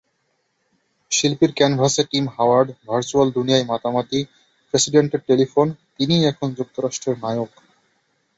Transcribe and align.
শিল্পীর 1.11 1.51
ক্যানভাসে 1.57 2.03
Tim 2.11 2.25
Howard, 2.35 2.69
virtual 2.87 3.27
দুনিয়ায় 3.37 3.65
মাতামাতি, 3.65 4.19
প্রেসিডেন্টের 4.69 5.21
টেলিফোন—তিনিই 5.27 6.27
এখন 6.31 6.47
যুক্তরাষ্ট্রের 6.59 7.17
নায়ক। 7.23 7.51